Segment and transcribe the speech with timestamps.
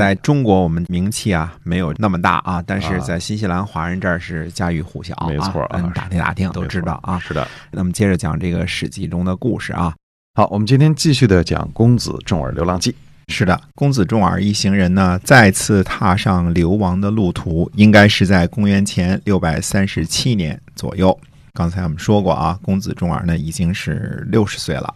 [0.00, 7.18] 在中国，我们名气啊没有那么大啊，但是在新西兰华人这儿是家喻户晓，没错，嗯，打听打听都知道啊。
[7.18, 9.94] 是的，那么接着讲这个《史记》中的故事啊。
[10.36, 12.96] 好，我们今天继续的讲公子重耳流浪记。
[13.28, 21.14] 是的，公子重耳一行人呢再次踏上流亡的路途，应该是在公元前六百三十七年左右。
[21.52, 24.94] 刚才我们说过啊，公子重耳呢已经是六十岁了。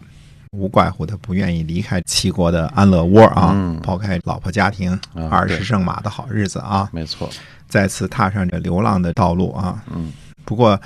[0.55, 3.53] 无怪乎他不愿意离开齐国的安乐窝啊，
[3.83, 4.97] 抛开老婆家庭、
[5.29, 7.29] 二十胜马的好日子啊，没错，
[7.67, 9.83] 再次踏上这流浪的道路啊。
[9.93, 10.13] 嗯，
[10.45, 10.79] 不过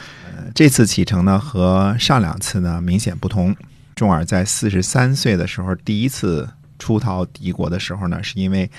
[0.56, 3.56] 这次启程呢，和上两次呢明显不同。
[3.95, 8.72] 重耳在四十三岁的时候第一次出逃敌国的时候呢，是因为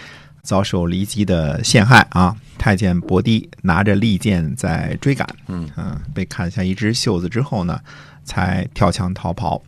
[0.42, 7.78] 遭受骊姬的陷害啊，太监伯堤拿着利剑在追赶，嗯嗯，被砍下一只袖子之后呢，
[8.24, 9.62] 才跳墙逃跑。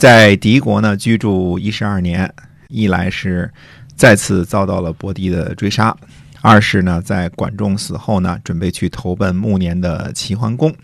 [0.00, 2.32] 在敌国呢居住一十二年，
[2.68, 3.52] 一来是
[3.96, 5.94] 再次遭到了伯堤的追杀，
[6.40, 10.74] 二是呢在管仲死后呢，准备去投奔暮年的齐桓公，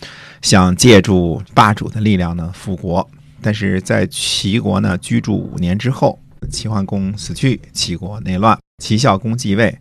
[0.43, 3.09] 想借助霸主的力量呢复国。
[3.41, 6.19] 但是在齐国呢居住五年之后，
[6.51, 9.79] 齐桓公死去，齐国内乱，齐孝公继位，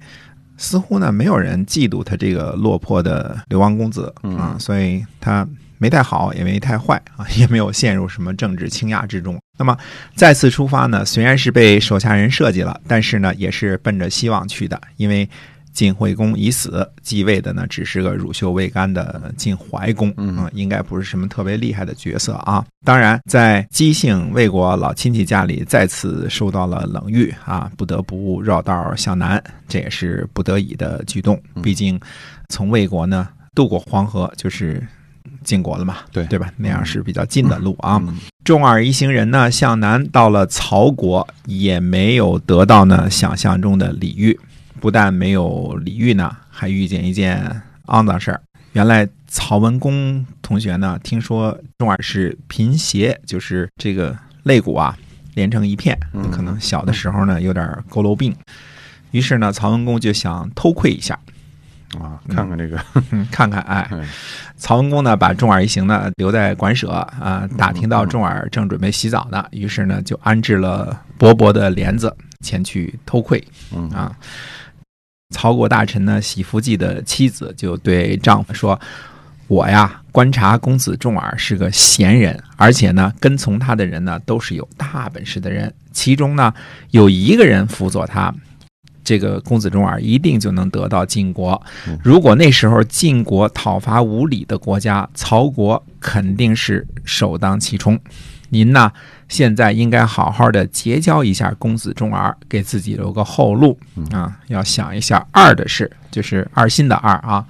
[0.56, 5.45] 似乎呢没有人嫉妒他这个落魄的流亡公子啊，所以他。
[5.78, 9.38] 没太好，也没太坏啊， 也没有陷入什么政治倾轧之中。
[9.58, 9.78] 那么
[10.16, 11.06] 再次出发呢？
[11.06, 14.80] 虽然是被手下人设计了，但是呢，也是奔着希望去的。
[14.97, 15.30] 因为
[15.72, 22.66] 晋惠公已死，继位的呢，只是个乳臭未干的晋怀公，嗯，应该不是什么特别厉害的角色啊。
[22.86, 31.42] 当然，在姬姓魏国老亲戚家里再次受到了冷遇啊，不得不绕道向南，这也是不得已的举动。
[31.62, 32.00] 毕竟
[32.50, 34.81] 从魏国呢渡过黄河就是。
[35.45, 36.00] 晋国了嘛？
[36.11, 36.51] 对对吧？
[36.57, 38.01] 那样是比较近的路啊。
[38.44, 44.38] 重耳一行人呢，向南到了曹国，也没有得到呢想象中的礼遇。
[44.81, 48.41] 不但没有礼遇呢，还遇见一件肮脏事儿。
[48.73, 54.95] 原来曹文公同学呢，听说重耳是贫血，就是这个肋骨啊
[55.33, 55.97] 连成一片，
[56.31, 58.35] 可能小的时候呢有点佝偻病。
[59.12, 61.17] 于是呢，曹文公就想偷窥一下。
[62.00, 62.78] 啊，看看这个，
[63.31, 63.89] 看看哎，
[64.57, 73.44] 曹文公呢，把重耳一行呢留在馆舍啊，打听到重耳正准备洗澡呢，于是呢就安置了薄薄的帘子前去偷窥。
[73.75, 73.89] 嗯。
[73.89, 74.16] 啊，
[75.33, 78.79] 曹国大臣呢喜福记的妻子就对丈夫说
[79.47, 86.53] ：“我呀观察公子重耳是个贤人，而且呢跟从他的人呢都是有大本事的人，其中呢
[86.91, 88.33] 有一个人辅佐他。”
[89.06, 91.62] 这个公子重耳一定就能得到晋国。
[92.04, 97.98] 如果那时候晋国讨伐无礼的国家，曹国肯定是首当其冲。
[98.50, 98.92] 您呢，
[99.28, 103.78] 现在应该好好的结交一下公子重耳，给自己留个后路
[104.12, 104.38] 啊！
[104.48, 107.46] 要想一下二的事，就是二心的二啊。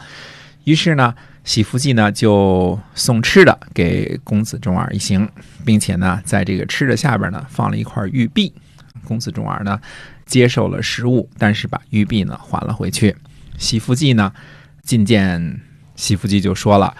[0.63, 5.29] 于是呢，喜福记呢就送吃的给公子重耳一行，
[5.63, 8.51] 并且呢，在这个吃的下边呢放了一块玉璧。
[9.05, 9.79] 公子重耳呢。
[10.25, 13.15] 接受了实物，但是把玉璧呢还了回去。
[13.57, 14.33] 徐福记呢
[14.83, 15.61] 觐见
[15.95, 16.97] 徐福记就说了：“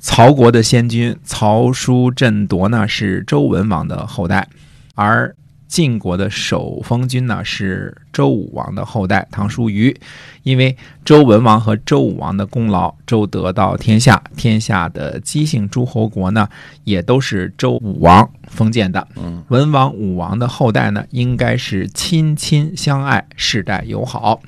[0.00, 4.48] 曹国的先君曹叔振铎呢是周文王的后代，
[4.94, 5.36] 而……”
[5.68, 9.94] 晋国的守封君呢是周武王的后代唐叔虞，
[10.42, 10.74] 因为
[11.04, 16.48] 周文王和周武王的功劳，周得到天下，天下的姬姓诸侯国呢
[16.84, 19.06] 也都是周武王封建的。
[19.16, 24.40] 嗯，文王武王的后代呢应该是亲亲相爱，世代友好。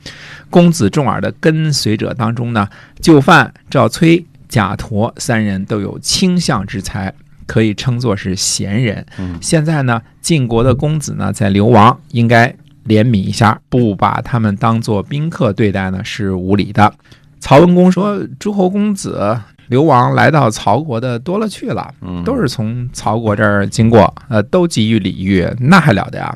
[0.49, 2.67] 公子重耳的跟随者当中呢，
[3.01, 7.15] 就范、赵崔、贾佗三人都有倾向之才。
[7.51, 9.05] 可以称作是贤人。
[9.41, 12.47] 现在呢，晋国的公子呢在流亡，应该
[12.87, 16.95] 怜悯一下，不把他们当做宾客对待呢是无礼的。
[17.41, 19.37] 曹文公说：“诸侯公子
[19.67, 21.93] 流亡来到曹国的多了去了，
[22.25, 26.33] 都是从曹国这儿经过，呃，都给予礼遇，那还了得呀？”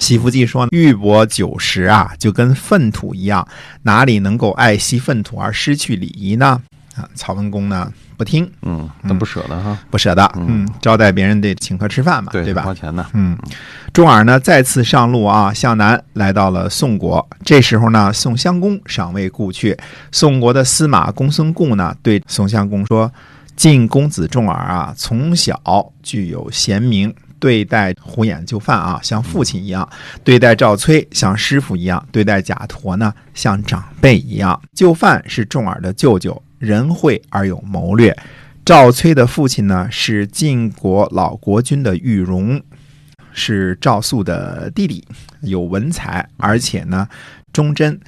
[0.00, 3.46] 西服记说：“玉帛九十啊，就跟粪土一样，
[3.82, 6.60] 哪里能够爱惜粪土而失去礼仪呢？”
[6.94, 12.62] 啊，曹文公呢不听，嗯，那不舍得哈，不舍得，嗯，招待别人得请客吃饭嘛，对吧？
[12.62, 13.36] 花钱呢，嗯，
[13.92, 17.26] 重耳呢再次上路啊，向南来到了宋国。
[17.44, 19.76] 这时候呢，宋襄公尚未故去，
[20.10, 23.10] 宋国的司马公孙固呢对宋襄公说
[23.56, 29.84] ：“晋公子重耳啊，从小具有贤名。”对待胡衍就范啊，像父亲一样；
[30.22, 34.62] 对待赵崔，像师傅一样；对待贾陀呢，像长辈一样。
[34.72, 38.16] 就范是重耳的舅舅，仁惠而有谋略。
[38.64, 42.62] 赵崔的父亲呢，是晋国老国君的玉荣，
[43.32, 45.04] 是赵肃的弟弟，
[45.40, 47.08] 有文采，而且呢
[47.52, 47.98] 忠贞。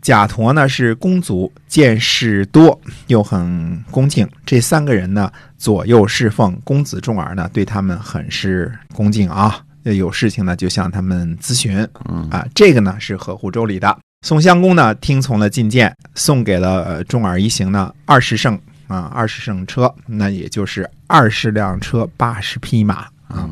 [0.00, 4.26] 贾陀呢是公族，见识多，又很恭敬。
[4.46, 9.62] 这三个人呢左右侍奉，公子重耳呢对他们很是恭敬啊。
[9.82, 11.86] 有事情呢就向他们咨询，
[12.30, 13.94] 啊，这个呢是合乎周礼的。
[14.22, 23.48] 宋襄公呢听从了进谏，送给了重耳一行呢二十乘啊二十乘车，那也就是二十辆车八十匹马啊。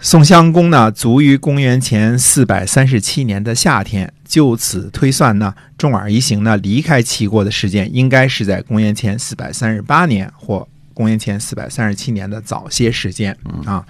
[0.00, 4.12] 宋襄公呢，卒于公元前四百三十七年的夏天。
[4.24, 13.36] 就此推算呢，重耳一行呢离开齐国的时间，应该是在公元前四百三十八年或公元前四百三十七年的早些时间
[13.66, 13.84] 啊。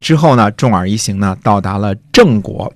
[0.00, 2.72] 之后呢，重耳一行呢到达了郑国，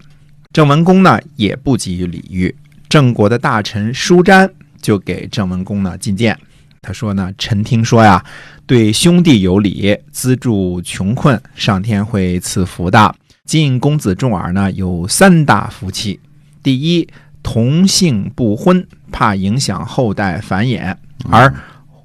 [0.55, 2.55] 郑文公呢也不给予礼遇。
[2.89, 4.49] 郑国的大臣舒詹
[4.81, 6.39] 就给郑文公呢进谏，
[6.81, 8.25] 他说呢：“臣听说呀。”
[8.65, 13.12] 对兄弟有礼，资助穷困，上天会赐福的。
[13.45, 16.21] 晋公子重耳呢，有三大福气：
[16.62, 17.09] 第一，
[17.43, 20.95] 同姓不婚，怕影响后代繁衍；
[21.29, 21.53] 而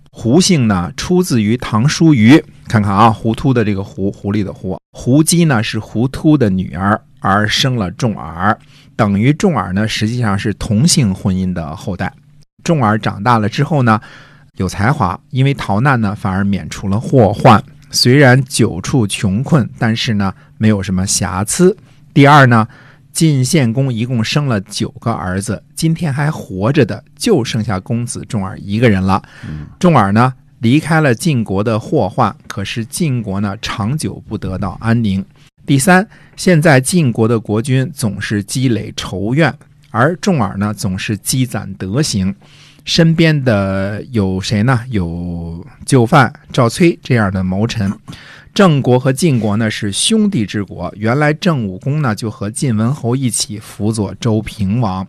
[0.09, 2.43] 胡姓呢，出自于唐叔虞。
[2.67, 4.79] 看看啊，糊涂的这个胡，狐狸的狐。
[4.91, 8.57] 胡姬呢是胡突的女儿，而生了重耳，
[8.95, 12.13] 等于重耳呢实际上是同姓婚姻的后代。
[12.63, 13.99] 重耳长大了之后呢？
[14.55, 17.63] 有才华，因为逃难呢，反而免除了祸患。
[17.91, 21.77] 虽然久处穷困，但是呢，没有什么瑕疵。
[22.13, 22.67] 第二呢，
[23.13, 29.23] 晋献公一共生了九个儿子，今天还活着的就剩下公子重耳一个人了。
[29.79, 35.23] 重耳呢，离开了晋国的祸患，可是晋国呢，长久不得到安宁。
[35.69, 39.53] 第三，现在晋国的国君总是积累仇怨，
[39.91, 42.35] 而重耳呢，总是积攒德行。
[42.85, 44.79] 身边的有谁呢？
[44.89, 47.93] 有就范、赵崔这样的谋臣。
[48.51, 50.91] 郑国和晋国呢是兄弟之国。
[50.97, 55.07] 原来郑武公呢就和晋文侯一起辅佐周平王。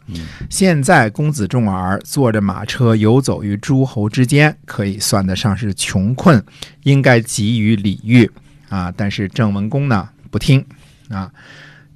[0.51, 6.45] 现在公子重耳坐着马车游走于诸侯之间，可以算得上是穷困，
[6.83, 8.31] 应该给予礼遇
[8.69, 8.93] 啊。
[8.95, 10.65] 但是郑文公呢不听
[11.09, 11.31] 啊。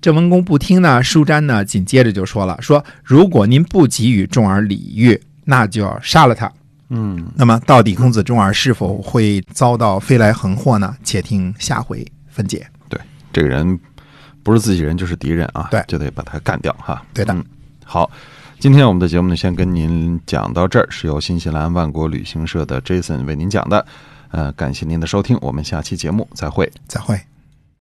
[0.00, 5.20] 郑文公不听呢，舒詹呢紧接着就说了：说如果您不给予重耳礼遇。
[5.46, 6.50] 那就要杀了他。
[6.88, 10.96] 嗯，那么到底公子重耳是否会遭到飞来横祸呢？
[11.04, 12.66] 且听下回分解。
[12.88, 12.98] 对，
[13.30, 13.78] 这个人
[14.42, 17.04] 不是自己人就是敌人啊，对，就得把他干掉哈。
[17.12, 17.36] 对的。
[17.84, 18.10] 好，
[18.58, 23.84] 今天我们的节目呢，先跟您讲到这儿，是由新西兰万国旅行社的 Jason 为您讲的。
[24.30, 27.20] 呃，感谢您的收听，我们下期节目再会，再会。